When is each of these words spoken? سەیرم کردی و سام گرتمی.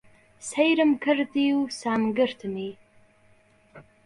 سەیرم 0.49 0.91
کردی 1.03 1.47
و 1.57 1.59
سام 1.79 2.01
گرتمی. 2.17 2.69